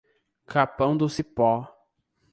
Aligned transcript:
Capão 0.47 0.97
do 0.97 1.07
Cipó 1.07 1.67